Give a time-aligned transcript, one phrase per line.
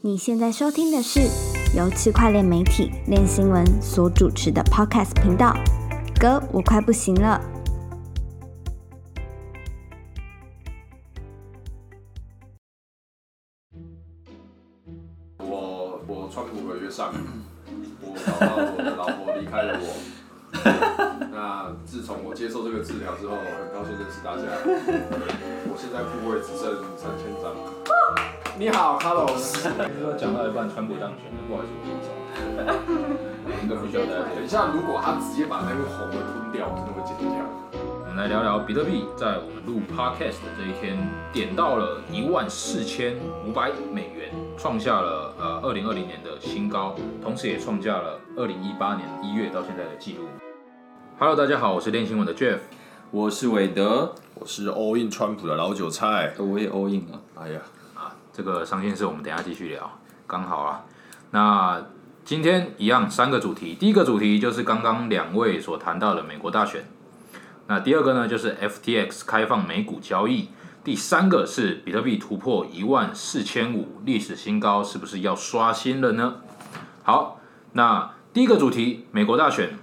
[0.00, 1.22] 你现在收听的是
[1.76, 5.52] 由区块链媒体链新闻所主持的 Podcast 频道。
[6.20, 7.40] 哥，我快不行了。
[28.98, 29.62] 你好，Carlos。
[29.62, 32.08] 说讲到一半，川普当选了，不好意思，我先走。
[33.62, 37.44] 应该不需要大家等一下，如果他直接把那个红的吞掉，我真的会剪掉。
[37.72, 40.98] 我们来聊聊比特币在我们录 podcast 的这一天，
[41.32, 43.14] 点到了一万四千
[43.46, 50.24] 五百美元，创下了呃二零二零年的新高，同时也创下了二零一八年一月到现在的记录。
[51.18, 52.58] Hello，大家好，我是练新闻的 Jeff。
[53.10, 56.34] 我是韦德，我是 all in 川普的老韭菜。
[56.38, 57.18] 我也 all in 了。
[57.36, 57.77] 哎呀，啊，
[58.38, 60.84] 这个伤心事我们等下继续聊，刚好啊。
[61.32, 61.82] 那
[62.24, 66.88] 今天一样三个主题，第一个主题就是刚刚两位所谈到的美国大选，
[67.66, 70.50] 那第二个呢就是 FTX 开放美股交易，
[70.84, 76.36] 第三个是比特币突破一万四千五历史新高，是不是要刷新了呢？
[77.02, 77.40] 好，
[77.72, 79.76] 那第一个主题美国大选，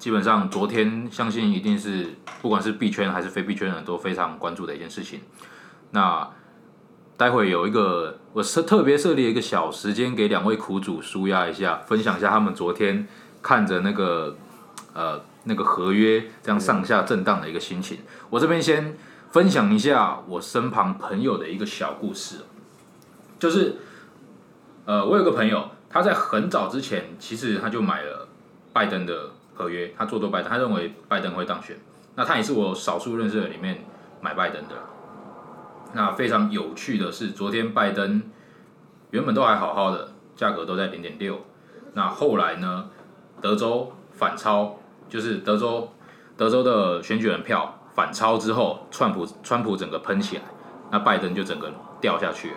[0.00, 5.20] 基本上昨天相信一定是不管是币圈还是非币圈人都非常关注的一件事情。
[5.92, 6.28] 那
[7.18, 13.08] 待会有一个，我设特别设立一个小时间给两位苦主舒压一下，分享一下他们昨天
[13.42, 14.36] 看着那个
[14.94, 17.98] 呃那个合约这样上下震荡的一个心情。
[18.30, 18.96] 我这边先
[19.32, 22.36] 分享一下我身旁朋友的一个小故事，
[23.40, 23.78] 就是
[24.84, 28.28] 呃我有个朋友，他在很早之前其实他就买了
[28.72, 31.76] 拜登的合约，他做多拜登，他认为拜登会当选。
[32.14, 33.84] 那他也是我少数认识的里面
[34.20, 34.76] 买拜登的。
[35.92, 38.22] 那非常有趣的是，昨天拜登
[39.10, 41.40] 原本都还好好的，价格都在零点六。
[41.94, 42.90] 那后来呢，
[43.40, 44.76] 德州反超，
[45.08, 45.90] 就是德州
[46.36, 50.42] 德州的选举人票反超之后，川普川普整个喷起来，
[50.90, 52.52] 那拜登就整个掉下去。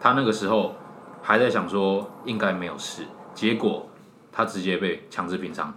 [0.00, 0.76] 他那个时候
[1.22, 3.02] 还在想说应该没有事，
[3.34, 3.88] 结果
[4.30, 5.74] 他直接被强制平仓。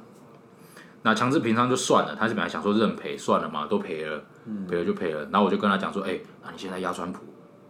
[1.02, 4.22] 那强制平仓就算了，他是本来想说认赔算了嘛，都赔了，
[4.68, 5.22] 赔了就赔了。
[5.32, 7.22] 然后我就跟他讲说，哎、那你现在压川普，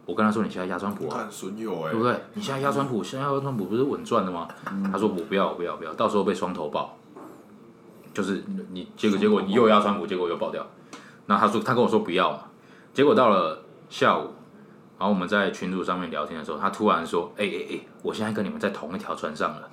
[0.05, 2.15] 我跟他说你现在压川普啊，损友哎对不，对？
[2.33, 4.47] 你现在压川普，现在压川普不是稳赚的吗？
[4.91, 6.97] 他说我不要，我不要，不要，到时候被双头爆，
[8.13, 10.65] 就是你结果结果你又压川普，结果又爆掉。
[11.27, 12.39] 那他说他跟我说不要嘛，
[12.93, 14.31] 结果到了下午，
[14.99, 19.69] 然后我们在群组上面聊天的时候，他突然说，哎哎哎，我现在跟你们在同一条船上了，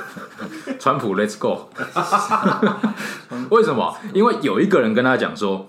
[0.80, 1.68] 川普 Let's go。
[3.50, 3.94] 为什么？
[4.14, 5.68] 因为有一个人跟他讲说，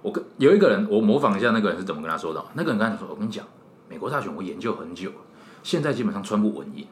[0.00, 2.42] 我跟有一个人，我模仿一下那个人是怎么跟他说的。
[2.54, 3.44] 那个人跟他讲说，我跟你讲，
[3.90, 5.10] 美国大选我研究很久，
[5.62, 6.86] 现在基本上川普稳赢。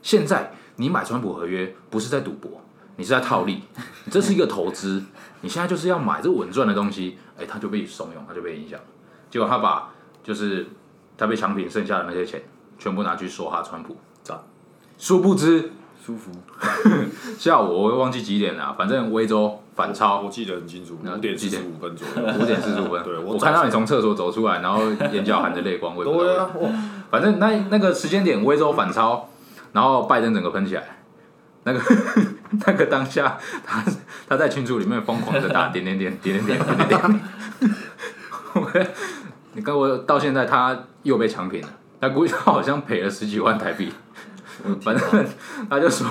[0.00, 2.62] 现在你买川普合约不是在赌博，
[2.96, 3.62] 你是在套利，
[4.04, 5.02] 你这是一个投资。
[5.42, 8.86] 你现在就是要买这稳赚的东西，哎，他就被怂恿，他就被影响了。
[9.28, 9.90] 结果他把
[10.26, 10.66] 就是
[11.16, 12.42] 他被强平剩下的那些钱，
[12.80, 14.36] 全部拿去说哈川普，赞
[14.98, 15.70] 殊不知
[16.04, 16.32] 舒服。
[17.38, 22.28] 下午我会忘记几点了，反正威州反超我记得很清楚，那五点十五分左右。
[22.40, 24.82] 五点四十五分， 对我我看到你从厕所走出来，然后
[25.12, 26.76] 眼角含着泪光，我也不知道为什么。
[26.76, 29.28] 啊，反正那那个时间点，威州反超，
[29.72, 30.98] 然后拜登整个喷起来，
[31.62, 31.80] 那个
[32.66, 33.84] 那个当下，他
[34.28, 37.20] 他在群组里面疯狂的打点点点点点点点点点。
[38.54, 38.60] 我
[39.56, 41.68] 你跟我到现在他又被强平了，
[42.00, 43.90] 他估计他好像赔了十几万台币，
[44.80, 45.26] 反正
[45.68, 46.06] 他就说。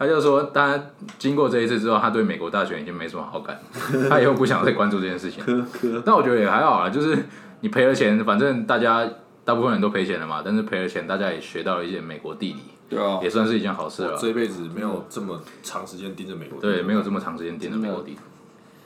[0.00, 0.82] 他就说，他
[1.18, 3.60] 经过这一次之后，他对美国大选已经没什么好感，
[4.08, 5.44] 他以后不想再关注这件事情。
[6.06, 7.26] 但我觉得也还好啊，就是
[7.60, 9.06] 你赔了钱，反正大家
[9.44, 14.16] 大部分人都赔钱了嘛，但是赔了钱，大家也学到了一些美国地理，对啊，也算是一件好事了。
[14.18, 16.58] 这一辈子没有这么长时间盯着美国。
[16.58, 18.22] 对，没有这么长时间盯着美国地图。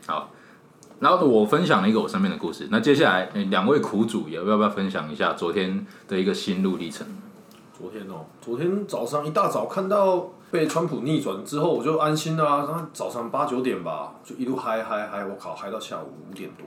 [0.09, 0.33] 好，
[1.05, 2.67] 然后我分享了一个我身边的故事。
[2.71, 7.07] 那接下来呃两位苦主也要不要分享一下昨天的一个心路历程？
[7.79, 12.65] 昨天哦，昨天早上一大早看到被川普逆转之后，我就安心了啊。
[12.67, 16.67] 然后早上八九点吧，就一路嗨嗨嗨，我靠，嗨到下午五点多，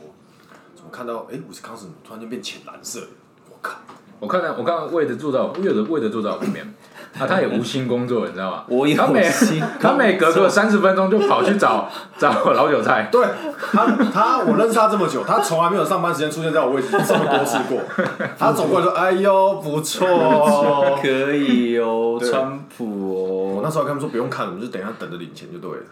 [0.75, 3.07] 怎么看到哎，威斯康星突然间变浅蓝色？
[3.49, 3.79] 我靠！
[4.19, 6.75] 我看到我看到魏德坐在我魏德魏德坐在我旁边，
[7.19, 8.63] 啊，他也无心工作，你知道吗？
[8.67, 13.09] 我有他每心他每隔个三十分钟就跑去找 找老韭菜。
[13.11, 13.25] 对
[13.71, 17.79] 他，他我认识他这么久，他从来没有上班时间出现在我位置这么多次过。
[18.37, 20.99] 他走过来说：“哎呦，不错哦。
[21.01, 23.55] 可以哦，对川普”哦。
[23.57, 25.83] 我那时候跟他们说不用看，我们就等一下等着领钱就对了。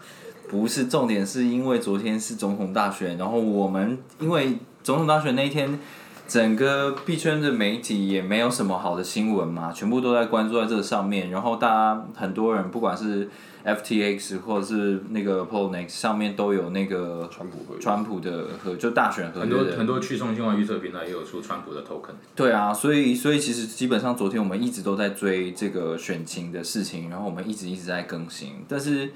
[0.48, 5.78] 不是重点，是因为昨天是总统大选，然后我们因为总统大选那一天，
[6.28, 11.30] 整个币圈的媒体也没有什么好的新闻嘛，全部都在关注在这上面。
[11.30, 13.28] 然后大家很多人不管是
[13.64, 22.14] FTX 或者是那个 Poloniex 上面都有那个川普合川普的和就大选合很多很多去中心化预测平台也有出川普的 token。
[22.34, 29.10] 对啊，所以所以其实基本上昨天我们一直都在追这个选情的事情，然后我们一直一直在更新，但是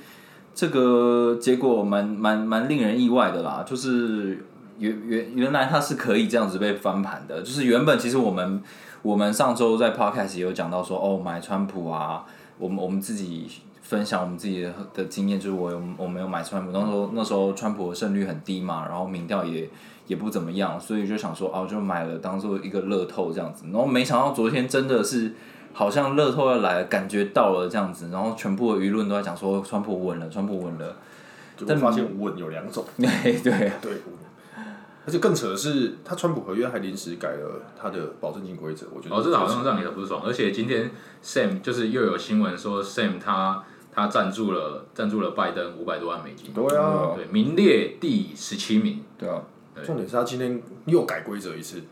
[0.55, 4.45] 这个结果蛮蛮蛮令人意外的啦，就是
[4.81, 8.61] 原原原来它是可以这样子被翻盘的，就是原本其实我们
[9.03, 12.25] 我们上周在 podcast 也有讲到说，哦买川普啊，
[12.59, 13.49] 我们我们自己。
[13.91, 19.69] 分享我们自己的的经验，就是我有我没有买川普，那时候那时候川普的胜率很低嘛，然后民调也
[20.07, 25.35] 也不怎么样，所以就想说哦，就买了当做一个乐透这样子，然后没想到昨天真的是
[25.73, 30.95] 好像乐透要来了，感觉到了这样子，然后全部的舆论都在讲说川普稳了，川普稳了，
[31.57, 33.09] 就会发现稳有两种，对
[33.43, 33.73] 对。
[33.83, 33.93] 对，
[35.07, 40.23] 而且更扯的是，他川普合约还临时改了他的保证金规则，我觉得哦，这个好像让你很不爽。
[40.25, 40.91] 而且今天
[41.25, 49.03] Sam 就是又有新闻说 Sam 他他赞助了赞助了拜登五百多万美金，对啊，对，名列第十七名。
[49.19, 49.43] 对啊，
[49.83, 51.83] 重点是他今天又改规则一次，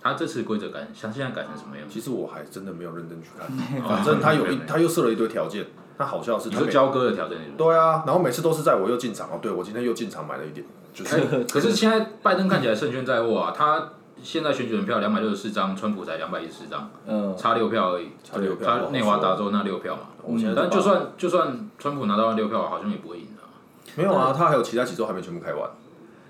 [0.00, 1.86] 他这次规则改，像现在改成什么样？
[1.88, 3.46] 其实我还真的没有认真去看，
[3.86, 5.66] 反正他有一他又设了一堆条件，
[5.98, 7.56] 那好笑的是他每你说交割的条件是什么？
[7.58, 10.64] 对啊，然后每次都是在我又进场哦，对我今天又进场买了一点，
[10.94, 13.90] 就是哎可是现在拜登看起来胜券在握啊，他
[14.22, 18.08] 现在选举人票两百六十四张，川普才两百一十四张，嗯，差六票而已。
[18.24, 23.46] 差六票他内华达州那六票嘛，我现在但就算就算川普拿到那六票，好像也不会赢啊。
[23.96, 25.68] 没有啊，他还有其他几周还没全部开完，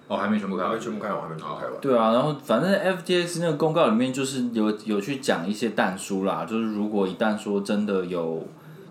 [0.06, 1.74] 哦，还没全部开还完没全部开完，还没全部开完。
[1.80, 8.46] 对啊，然后反正 FTX 那个公告里面就是有有去讲一些弹书啦，就是如果一旦说真的有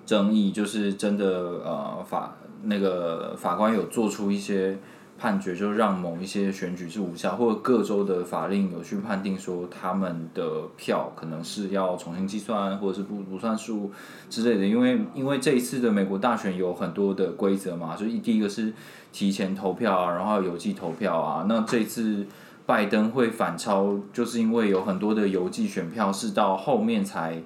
[0.07, 1.27] 争议，就是真的
[1.63, 4.79] 呃法那个法官有做出一些
[5.19, 13.91] 判决，就让某一些选举是无效，或者各州的法令有去判定说他们的票可能是要重新计算，或者是不不算数
[14.29, 18.73] 之类的，因为因为这一次的美国大选有很多的规则嘛，就是第一个是
[19.11, 22.25] 提前投票啊，然后邮寄投票啊，那这次。
[22.67, 27.41] 拜登会反超，就是因为有很多的邮寄选票是到后面才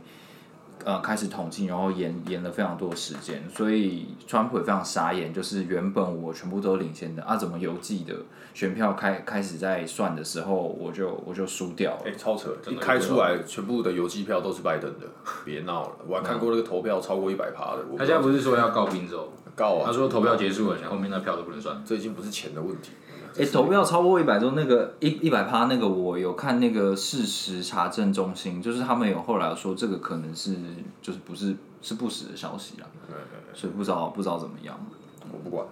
[0.85, 8.15] 呃开始统计，然后延延了非常多的时间，所以川普也非常傻眼，就是原本我全部都领先的啊，怎么邮寄的
[8.53, 12.01] 选票开开始在算的时候，我就我就输掉了。
[12.05, 12.55] 哎、超扯！
[12.69, 15.07] 一开出来，全部的邮寄票都是拜登的，
[15.45, 15.95] 别闹了！
[16.07, 19.83] 我还看过那个投票超过一百趴的，他现在不是说要告宾州，告啊！
[19.85, 21.81] 他说投票结束了，后面那票都不能算。
[21.85, 22.91] 这已经不是钱的问题。
[23.37, 30.55] 哎、投票超过一百周，那个一一百趴那个，我有看那个事实查证中心，就是他们有后来说这个可能是
[31.01, 32.87] 就是不是是不实的消息啦，
[33.53, 34.77] 所以不知道不知道怎么样。
[35.31, 35.65] 我不管。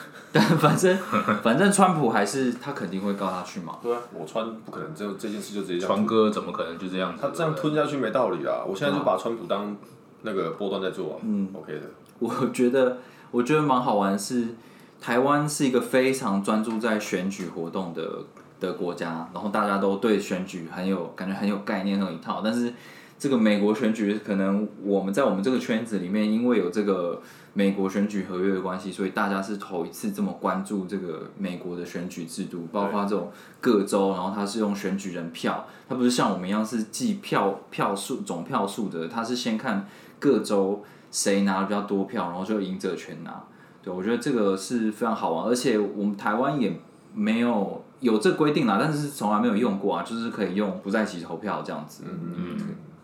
[0.32, 0.96] 但反正
[1.42, 3.78] 反正川普还是他肯定会告他去嘛。
[3.82, 7.18] 对啊，我川不可能这这件事就直接这样川哥怎么可能就这样子？
[7.20, 8.62] 他这样吞下去没道理啊！
[8.64, 9.76] 我现在就把川普当
[10.22, 11.80] 那个波段在做啊，嗯，OK 的。
[12.20, 12.98] 我觉得
[13.32, 14.54] 我觉得蛮好玩是，
[15.00, 18.24] 台湾是一个非常专注在选举活动的
[18.60, 22.74] 的国家，然后大家都对选举很有感觉很有概念那一套，但是
[23.18, 27.22] 这个美国选举可能我们在我们这个圈子里面，因为有这个
[27.54, 39.88] 美国选举合约的关系，所以大家是头一次这么关注这个美国的选举制度，包括这种各州，然后它是用选举人票，它不是像我们一样是计票票数总票数的，它是先看
[40.18, 43.42] 各州谁拿的比较多票，然后就赢者全拿。
[43.82, 46.78] 对，我觉得这个是非常好玩，而且我们台湾也
[47.14, 52.04] 没有有这规定啦，但是从来没有用过啊，就是可以用不在籍投票这样子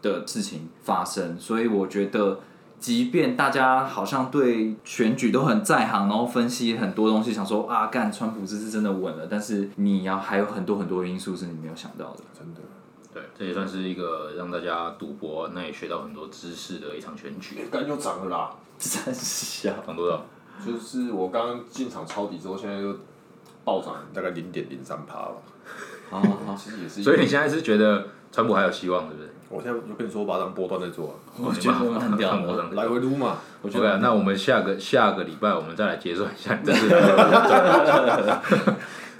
[0.03, 2.41] 的事情发生，所以我觉得。
[2.79, 12.21] 即便大家好像对选举都很在行，然后分析很多东西，想说啊，干川普这次真的稳了，但是你要还有很多很多因素是你没有想到的。
[12.39, 12.61] 真的。
[13.15, 17.67] 对，这也算是一个让大家赌博，那也学到很多知识的一场选举。
[17.71, 18.51] 干又涨了啦！
[18.79, 19.77] 真是啊！
[19.87, 20.23] 涨多少？
[20.65, 22.97] 就是我刚刚进场抄底之后，现在又
[23.65, 25.35] 暴涨大概零点零三趴吧。
[26.11, 27.03] 好好 好，其实也是。
[27.03, 29.31] 所以你现在是觉得川普还有希望，是不是？
[29.49, 32.43] 我现在就跟你说，我把它当波段在做啊，我觉得蛮屌的。
[32.51, 33.39] 我当来回撸嘛。
[33.63, 38.43] 我觉 OK，得啊那我们下个下个礼拜我们再来结算一下你这次的。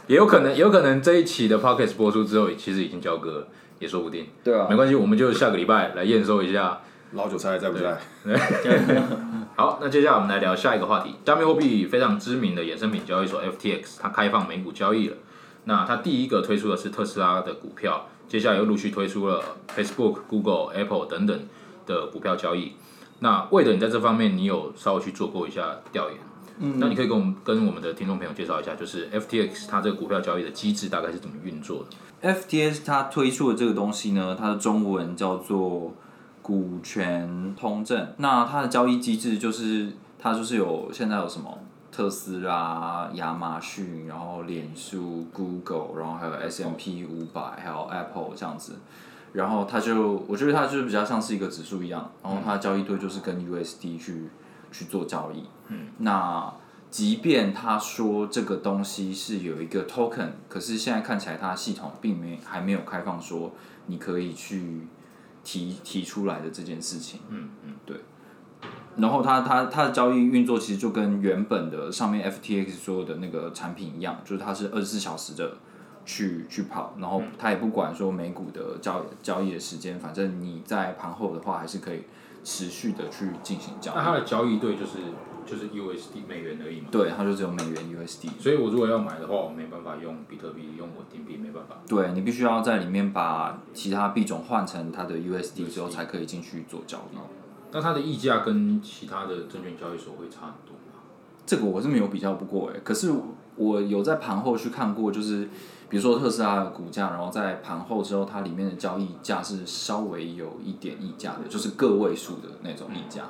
[0.09, 4.27] 也有可能，有可能这一期的 Podcast 播出之后，其实已经交割了，也说不定。
[4.43, 6.81] 对啊没，关系，我们就下个礼拜来验收一下。
[7.17, 7.99] 老韭菜还在不在？
[9.57, 15.17] 好，那接下来我们来聊下一个话题，加密货币非常知名的衍生品交易所 FTX，它开放美股交易了。
[15.65, 19.43] 那它第一个推出的是特斯拉的股票，接下来又陆续推出了
[19.75, 21.41] Facebook、Google、Apple 等等
[21.87, 22.75] 的股票交易。
[23.21, 26.19] 那为了你在这方面，你有稍微去做过一下调研？
[26.59, 31.85] 嗯，那你可以跟我们跟我们的听众朋友介绍一下，就是 FTX 它这个股票交易的机制大概是怎么运作
[32.23, 35.95] 的？？FTX 它推出的这个东西呢，它的中文叫做
[36.47, 38.07] 股权通证。
[38.19, 41.59] 那它的交易机制就是它就是有现在有什么
[41.91, 48.77] 特斯拉、亚马逊，然后脸书、Google，然后还有 S M P 五百，还有 Apple 这样子。
[49.33, 54.31] 然后它就我觉得它就是比较像是一个指数一样，然后它的交易对就是跟 USD 去
[54.71, 55.43] 去做交易。
[55.67, 56.55] 嗯，那
[56.93, 63.51] 即便他说这个东西是有一个 token，可是现在看起来它系统并没还没有开放说
[63.87, 64.87] 你可以去
[65.47, 67.21] 提提出来的这件事情。
[67.29, 67.97] 嗯嗯，对。
[68.97, 75.59] 然后它它它的交易运作其实就跟原本的上面 FTX 所有的那个产品一样，就是它是二十四小时的
[76.05, 82.05] 去去跑，然后它也不管说美股的交交易的时间，反正你在盘后的话还是可以
[82.43, 83.95] 持续的去进行交易。
[83.95, 84.99] 那它的交易对就是
[85.47, 86.89] 就是 USD 美元而已嘛。
[86.91, 88.29] 对，它就只有美元 USD。
[88.39, 91.77] 所以我如果要买的话，我没办法用比特币，用稳定币没办法。
[91.89, 97.17] 对你必须要在里面把其他币种换成它的 USD 之后，才可以进去做交易。
[97.73, 101.01] 那它的溢价跟其他的证券交易所会差很多吗？
[101.47, 103.13] 这个我是没有比较不过哎，可是
[103.57, 105.49] 我有在盘后去看过，就是
[105.89, 113.25] 比如说特斯拉的股价，然后在盘后之后，它里面的交易价是稍微有一点溢价的，就是个位数的那种溢价。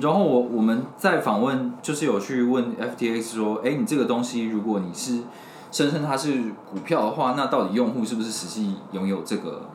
[0.00, 5.22] 然后我我们在访问，就是有去问 FTX 说，哎，你这个东西如果你是
[5.70, 9.68] 声称它是股票的话，那到底用户是不是实际拥有这个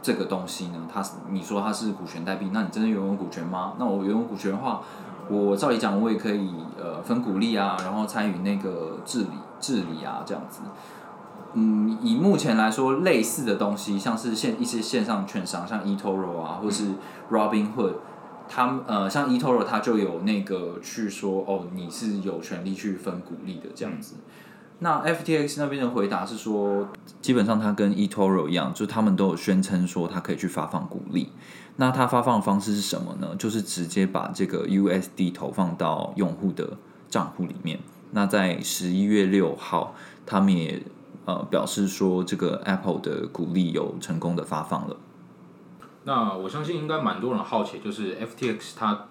[0.00, 0.78] 这个东西呢？
[0.92, 3.74] 它你说它是股权代币，那你真的拥有股权吗？
[3.78, 4.80] 那我拥有股权的话，
[5.28, 10.60] 我照理讲我也可以呃分股利啊，然后参与那个治理治理啊这样子。
[11.54, 16.92] 嗯，以目前来说，类似的东西，像是线一些线上券商，像 eToro 啊，或是
[17.30, 17.94] Robinhood，
[18.48, 24.16] 他们呃，像 eToro 他就有那个去说，哦，你是有权利去分股利的这样子。
[24.80, 26.88] 那 FTX 那边的回答是说，
[27.20, 31.30] 基本上它跟 eToro 一样，就他们都有宣称说它可以去发放股利。
[31.76, 33.34] 那它发放的方式是什么呢？
[33.36, 36.76] 就是直接把这个 USD 投放到用户的
[37.10, 37.80] 账户里面。
[38.12, 40.80] 那在十一月六号，他们也
[41.24, 44.96] 呃表示说，这个 Apple 的股利有成功的发放了。
[46.08, 49.08] 那我相信应该蛮多人好奇，就是 FTX 它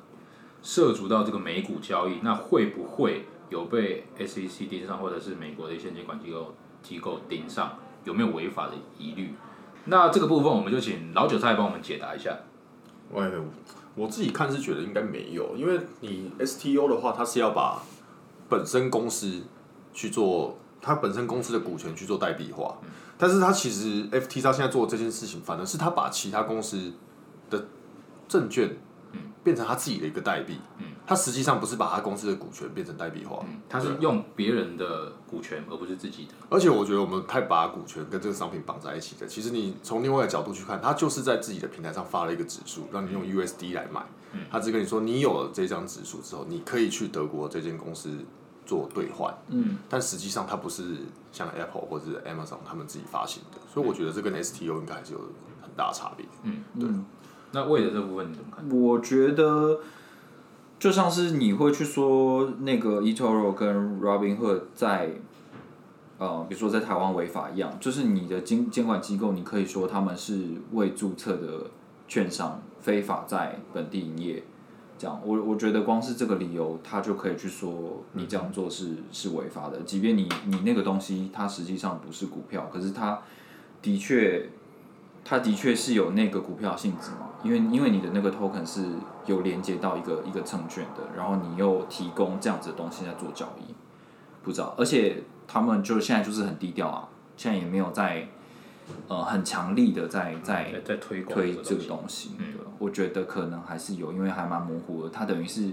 [0.64, 9.36] 涉足到这个美股交易，那会不会有被 SEC 盯上，或者是美国的一些监管机构机构盯上，有没有违法的疑虑？
[9.86, 12.36] 那这个部分我们就请老韭菜帮我们解答一下。
[13.12, 13.32] 喂，
[13.94, 17.84] 我自己看是觉得应该没有，因为你 STO 的话，它是要把
[18.50, 19.44] 本身公司
[19.94, 22.78] 去做，它本身公司的股权去做代币化，
[23.18, 26.94] 但是他其实 FT 它现在做的这件事情，反而是他把其他公司
[27.50, 27.66] 的
[28.28, 28.78] 证券，
[29.44, 30.60] 变成他自己的一个代币，
[31.06, 36.34] 他实际上不是把他公司的股权变成代币化，他是用别人的股权，而不是自己的。
[36.50, 39.28] 而且我觉得我们太把股权跟这个商品绑在一起的。
[39.28, 44.06] 其实你从另外一个角度去看，他就是在自己的平台上发了一个指数，让你用 USD 来买。
[44.52, 48.10] 他只跟你说，你有了这张指数之后，你可以去德国这间公司
[48.68, 49.34] 做兑换。
[49.48, 50.84] 嗯，但实际上它不是
[51.32, 55.20] 像 Apple 或者是 Amazon 他们自己发行的，所以我觉得这跟 STO 应该还是有
[55.62, 56.26] 很大差别。
[56.44, 56.88] 嗯，对。
[57.54, 58.70] 那为了这部分你怎么看？
[58.70, 59.80] 我觉得
[60.78, 65.14] 就像是你会去说那个 eToro 跟 Robinhood 在
[66.20, 71.68] 呃，比如说在台湾违法一样，就是你的监监管机构，你可以说他们是未注册的
[72.08, 74.44] 券商非法在本地营业。
[74.98, 83.22] 这样，我我觉得光是这个理由，他就可以去说你这样做是是违法的，即便你你那个东西它实际上不是股票，可是它
[83.82, 84.50] 的确
[85.24, 88.86] 它的确是有那个股票性质嘛，因为因为你的那个 token 是
[89.26, 93.74] 有连接到一个一个证券的，然后你又提供这样子的东西在做交易，
[94.44, 98.28] 不知道，而且他们就现在就是很低调啊，现在也没有在
[99.08, 105.72] 呃很强力的在在在在推广推这这个东西，嗯，我觉得可能还是有，因为还蛮模糊的，它等于是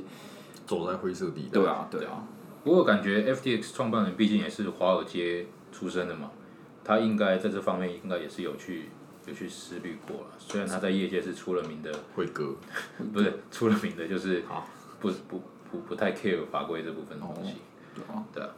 [0.67, 1.51] 走在灰色地带。
[1.53, 2.25] 对啊对啊，
[2.63, 6.31] 不过感觉 FTX 创办人毕竟也是华尔街出身的嘛，
[6.83, 8.89] 他应该在这方面应该也是有去
[9.27, 10.27] 有去思虑过了。
[10.39, 12.55] 虽然他在业界是出了名的，会割。
[13.13, 14.43] 不是出了名的，就是
[15.01, 17.55] 不不不不太 care 法规这部分的东西。
[17.95, 18.49] 对啊，对啊。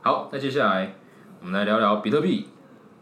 [0.00, 0.94] 好，那接下来
[1.40, 2.48] 我们来聊聊比特币，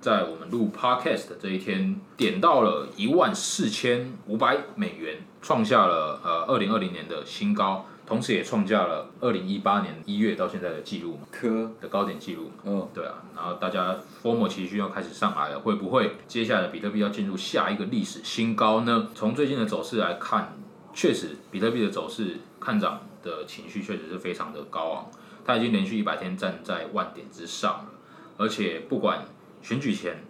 [0.07, 12.53] 在我们录 podcast 的这一天，点到了一万四千五百美元，创下了呃二零二零年的新高，同时也创下了二零一八年一月到现在的记录嘛科的高点记录。
[12.63, 19.09] 嗯对啊，然后大家 formal 期需要开始上来了，会不会接下来比特币要进入下一个历史新高呢？
[19.13, 20.57] 从最近的走势来看，
[20.95, 25.11] 确实比特币的走势看涨的情绪确实是非常的高昂，
[25.45, 27.87] 它已经连续一百天站在万点之上了，
[28.37, 29.27] 而且不管
[29.67, 30.23] 选举前，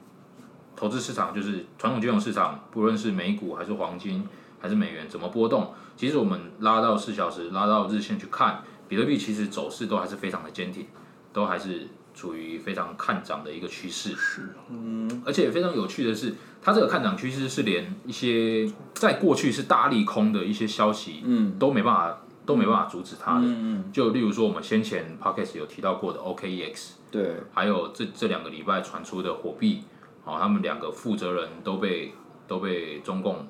[0.75, 4.27] 投资市场就是传统金融市场，不论是美股还是黄金
[4.59, 10.87] 还是美元怎么波动，其实我们拉到四小时、拉到日线去看，比特币其实走势都还是非常的坚挺，
[11.35, 14.15] 都还是处于非常看涨的一个趋势。
[14.17, 23.41] 是，嗯，而且非常有趣的是，它这个看涨趋势是连一些在过去是大利空的一些消息，嗯，都没办法都没办法阻止它的。
[23.43, 23.93] 嗯嗯。
[23.93, 29.85] 就例如说我们先前 podcast 有提到过的 OKEX，对，还有这这两个礼拜传出的火币。
[30.25, 32.13] 哦，他们两个负责人都被
[32.49, 33.47] 都被中共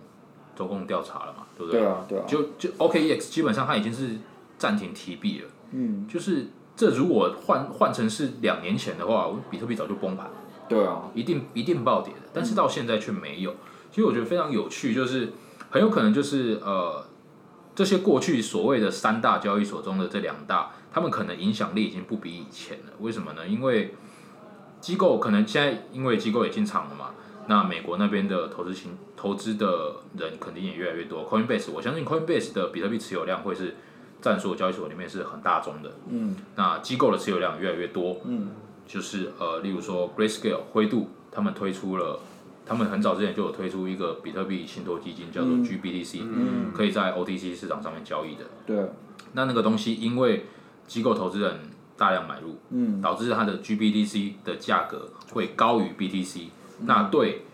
[0.54, 1.80] 中共调查了嘛，对不对？
[1.80, 2.24] 对啊，对啊。
[2.28, 4.10] 就就 OKEX 基本上它已经是
[4.58, 5.48] 暂停提币了。
[5.72, 6.06] 嗯。
[6.06, 10.30] 就是这如果换换成是两年前的话，比特币早就崩盘。
[10.68, 11.10] 对啊。
[11.14, 13.54] 一定一定暴跌的，但是到现在却没有。
[13.90, 15.32] 其实我觉得非常有趣，就是
[15.70, 17.06] 很有可能就是呃
[17.74, 22.92] 这些过去所谓的三大交易所中的这两大，他们可能影响力已经不比以前了。
[23.00, 23.46] 为什么呢？
[23.46, 23.92] 因为
[24.80, 27.10] 机构可能现在因为机构也进场了嘛，
[27.48, 31.28] 那美国那边的投资型投资的人肯定也越来越多。
[31.28, 33.76] Coinbase，我相信 Coinbase 的比特币持有量会是
[34.22, 35.92] 占所有交易所里面是很大宗的。
[36.08, 38.22] 嗯，那机构的持有量越来越多。
[38.24, 38.48] 嗯，
[38.86, 42.20] 就是呃，例如说 Grayscale 灰度，他们推出了，
[42.64, 48.44] 他们很早之前就有推出一个比特币信托基金，叫做 GBTC，嗯，可以在 OTC 市场上面交易的。
[48.64, 48.90] 对，
[49.34, 50.46] 那那个东西因为
[50.86, 51.60] 机构投资人。
[51.98, 56.48] 大量买入，嗯，导致它的 GBDC 的价格会高于 BTC，
[56.80, 57.46] 那对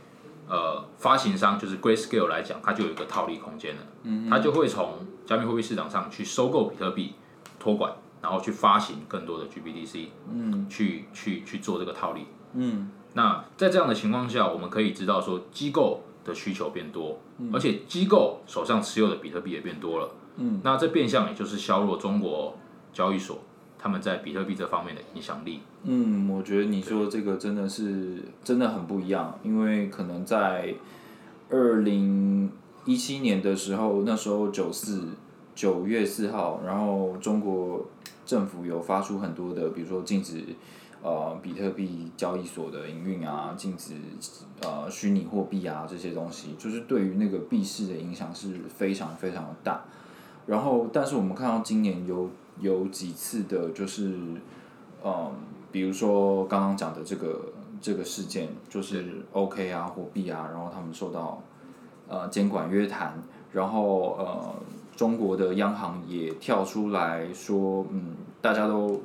[0.49, 7.15] 呃发行商就是 Grayscale 来讲，它就有一个套利空间了，嗯，它就会从加密货币市场上去收购比特币
[7.61, 17.21] 托管，然后去发行更多的 GBDC，嗯，去去去做这个套利，嗯，那在这样的情况下，我们可以知道说机构的需求变多，
[17.53, 22.59] 而且机构手上持有的比特币也变多了，嗯，那这变相也就是削弱中国
[22.93, 23.39] 交易所。
[23.85, 30.73] 他们在比特币这方面的影响力，嗯，我觉得你说这个真的是真的很不一样，因为可能在
[31.51, 32.49] 二零
[32.85, 35.09] 一七年的时候，那时候九四
[35.57, 37.85] 九月四号，然后中国
[38.25, 40.45] 政府有发出很多的，比如说禁止
[41.03, 43.95] 呃比特币交易所的营运啊，禁止
[44.61, 49.83] 呃虚拟货币啊这些东西，就是对于那个币市的影响是非常非常的大。
[50.47, 52.31] 然后，但是我们看到今年有。
[52.61, 54.13] 有几次的，就是，
[55.05, 55.33] 嗯，
[55.73, 61.43] 比如说刚刚讲的这个这个事件，就是 OK 啊，货币啊，然后他们受到
[62.07, 63.21] 呃监管约谈，
[63.53, 64.55] 然后呃
[64.95, 69.01] 中国的央行也跳出来说，嗯，大家都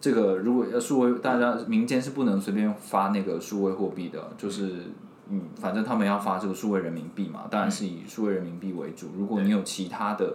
[0.00, 4.86] 这个如果要数位，大家民间是不能随便发那个数位货币的，就是
[5.28, 9.08] 嗯，反正他们要发这个数位人民币嘛，当然是以数位人民币为主。
[9.16, 10.34] 如果你有其他的。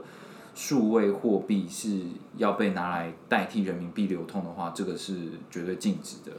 [0.56, 2.02] 数位货币是
[2.38, 6.32] 要被拿来代替人民币流通的话，这个是绝对禁止的。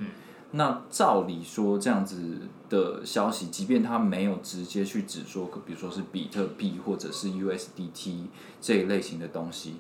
[0.53, 8.27] 那照理说，这样子的消息，即便它没有直接去指说，比如说是比特币或者是 USDT
[8.61, 9.79] 这一类型的东西，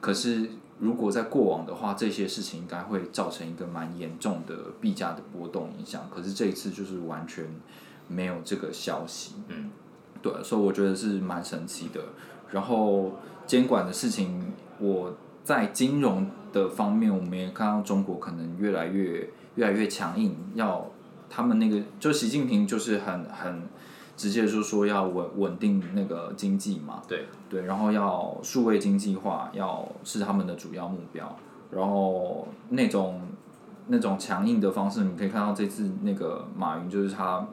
[0.00, 6.08] 可是如果在过往的话，这些事情应该会造成一个蛮严重的币价的波动影响。
[6.10, 7.44] 可是这一次就是完全
[8.08, 9.34] 没有这个消息。
[9.48, 9.70] 嗯，
[10.22, 12.00] 对，所以我觉得是蛮神奇的。
[12.50, 13.12] 然后。
[13.46, 20.84] 监管的事情，我在金融的方面，我们也看到中国可能越来越越来越强硬，要
[21.30, 23.62] 他们那个就习近平就是很很
[24.16, 31.36] 直接就说要稳稳定那个经济嘛，对对，然后要数位经济化，要是他们的主要目标，
[31.70, 33.20] 然后那种
[33.86, 37.46] 那种强硬的方式，你可以看到这次那个马云就是他。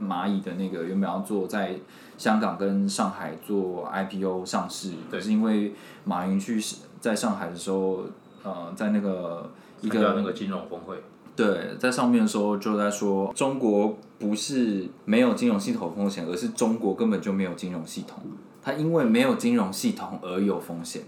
[0.00, 1.74] 蚂蚁的那个原本要做在
[2.16, 5.72] 香港跟上海做 IPO 上市，可是因为
[6.04, 6.60] 马云去
[7.00, 8.02] 在上海的时候，
[8.42, 11.02] 呃，在那个一个那个金融峰会，
[11.36, 18.20] 对，在上面的时候就在说中国不是没有金融系统风险，而是中国根本就没有金融系统，
[18.62, 21.02] 他因为没有金融系统而有风险。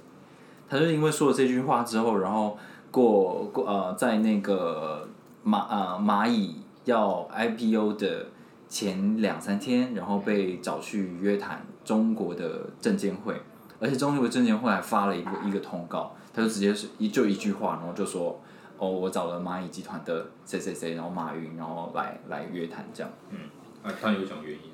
[0.69, 2.57] 他就因为说了这句话之后，然后
[2.91, 5.09] 过过呃，在那个
[5.45, 8.27] 蚂呃蚂蚁要 IPO 的。
[8.71, 13.35] 前两三天，然后被找去约谈中国的证监会，
[13.81, 18.41] 而且中国的证监会还发了一个一个通告，他就直接是一就一句话，然后就说，
[18.79, 23.13] 哦，我找了蚂蚁集团的谁谁谁，然后马云，然后来来约谈这样。
[23.31, 23.39] 嗯，
[23.83, 24.71] 啊，他有讲原因？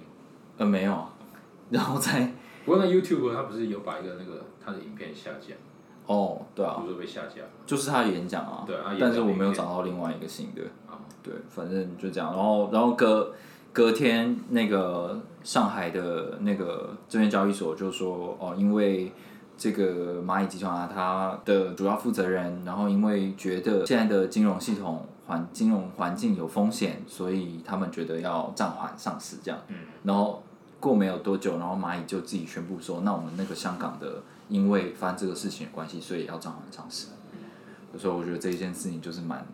[0.59, 1.07] 呃，没有，
[1.71, 2.31] 然后在
[2.67, 5.55] 不过那 YouTube 他不是有把一个那个他的影片下架？
[6.05, 7.41] 哦，对啊，就是被下架？
[7.65, 10.61] 就是他的演讲啊，对啊，但是我没有找到另外一个新的。
[10.87, 13.33] 啊，对，反正就这样，然后然后隔。
[13.77, 19.13] 隔天那个上海的那个证券交易所就说，哦，因为
[19.59, 29.61] 这个蚂蚁集团啊，它的主要负责人，然后因为觉得现在的金融系统环金融环境有风险，所以他们觉得要暂缓上市这样。
[29.69, 29.77] 嗯。
[30.05, 30.43] 然后
[30.81, 37.09] 过没有多久，然后蚂蚁就自己宣布说，那我们那个香港的，因为发生这个事情的关系，所以要暂缓上市。
[37.99, 39.47] 所以我觉得这一件事情就是蛮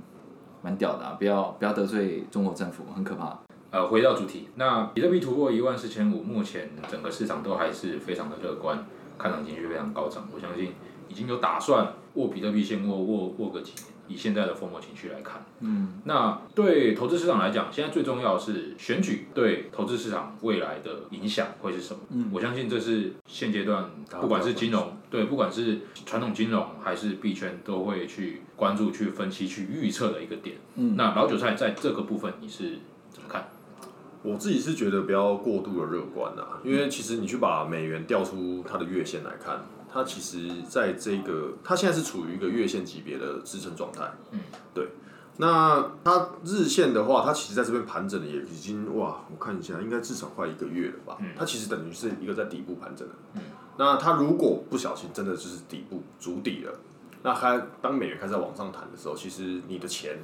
[0.62, 3.36] 蛮屌的、啊，不要不要得罪中国政府，很可怕。
[3.72, 10.28] 呃，回到主题，那比特币突破一万四千五，目前整个市场都还是非常的乐观，看涨情绪非常高涨。
[10.30, 10.72] 我相信
[11.08, 22.00] 已经有打算握比特币现握握握个几年，以现在的疯魔情绪来看，嗯，那对投资市场来讲，现在最重要的是选举对投资市场未来的影响会是什么？
[22.10, 30.56] 嗯我相信这是现阶段不管是金融对，不管是传统金融还是币圈，都会去关注、去分析、去预测的一个点。
[30.74, 32.78] 嗯那老韭菜在这个部分你是
[33.10, 33.48] 怎么看？
[34.22, 44.10] 我自己是觉得不要过度的乐观啊，因为其实你去把美元调出它的月线来看，它其实在这个它现在是处于一个月线级别的支撑状态。
[44.30, 44.40] 嗯，
[44.72, 44.88] 对。
[45.38, 51.16] 那它日线的话，它其实在这边盘整的也已经哇，我看一下，应该至少快一个月了吧。
[51.20, 53.14] 嗯它其实等于是一个在底部盘整的。
[53.34, 53.42] 嗯。
[53.78, 56.72] 那它如果不小心真的就是底部足底了，
[57.22, 60.18] 那它当美元开始在往上弹的时候，其实你的钱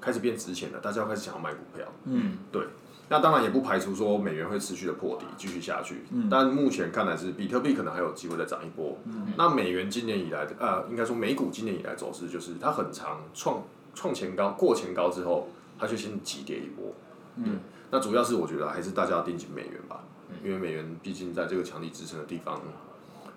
[0.00, 1.84] 开始变值钱了，大家要开始想要买股票。
[2.04, 2.62] 嗯，对，
[3.08, 6.02] 那当然也不排除说美元会持续的破底，继续下去。
[6.30, 8.98] 但目前看来是比特币可能还有机会再涨一波。
[9.36, 13.62] 那美元今年以来的呃，应该说美股今年以来走势就是它很长创
[13.94, 16.92] 创前高过前高之后，它就先急跌一波。
[17.36, 20.00] 嗯，那主要是我觉得还是大家要盯紧美元吧，
[20.42, 22.60] 因为美元毕竟在这个强力支撑的地方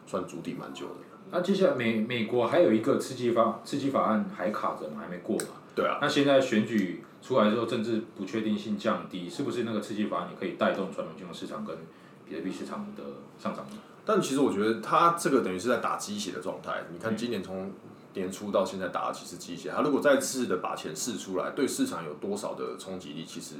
[0.07, 0.95] 算筑底蛮久的。
[1.31, 5.45] 那接下来美美国还有一个刺激法刺激法案还卡着嘛，还没过嘛？
[5.75, 11.75] 对啊，那现在选举出来之后，政治不确定性降低，是不是那个刺激法案也可以带动传统金融市场跟
[12.27, 13.03] 比特币市场的
[13.37, 13.77] 上涨呢？
[14.05, 16.83] 但其实我觉得它这个等于是在打鸡血的状态。
[16.91, 17.71] 你看今年从
[18.13, 23.55] 年初到现在打的其实鸡血，它如果再次的把钱试出来，对市场有多少的冲击力，其实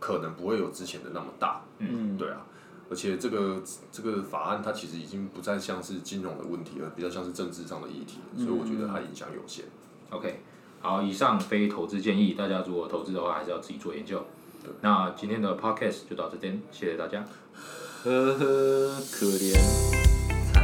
[0.00, 1.62] 可能不会有之前的那么大。
[1.78, 2.44] 嗯，对啊，
[2.90, 3.62] 而且这个
[3.92, 9.66] 这个法案它其实已经不再像是金融的问题，了比较像是政治上的议题，所以我觉得它影响有限。
[10.10, 10.40] OK，
[10.86, 14.22] 好，以上非投资建议，大家如果投资的话，还是要自己做研究。
[14.82, 17.24] 那今天的 Podcast 就到这边，谢谢大家。
[18.02, 19.56] 呵呵，可怜，
[20.52, 20.62] 惨。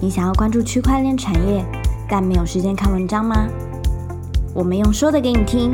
[0.00, 1.62] 你想要关注区块链产业，
[2.08, 3.46] 但没有时间看文章吗？
[4.54, 5.70] 我们用说的给你听，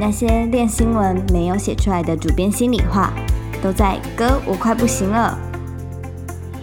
[0.00, 3.12] 那些练新闻没有写出来的主编心里话，
[3.62, 5.38] 都在哥我快不行了。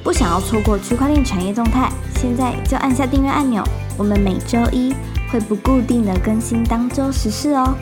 [0.03, 3.63] 不想要错过区块链产业动态，现在就按下订阅按钮。
[3.95, 4.93] 我们每周一
[5.29, 7.75] 会不固定的更新当周时事哦。